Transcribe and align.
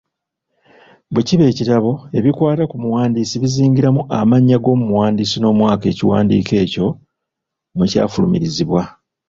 Bwe 1.11 1.23
kiba 1.27 1.45
ekitabo, 1.51 1.91
ebikwata 2.17 2.63
ku 2.71 2.75
muwandiisi 2.83 3.35
bizingiramu; 3.43 4.01
amannya 4.19 4.57
g’omuwandiisi 4.63 5.37
n'omwaka 5.39 5.85
ekiwandiiko 5.93 6.53
ekyo 6.63 6.87
mwe 7.75 7.89
kyafulumirizibwa. 7.91 8.81